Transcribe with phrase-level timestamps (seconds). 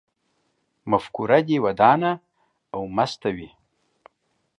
[0.91, 2.11] مفکوره دې ودانه
[2.73, 3.49] او مسته وي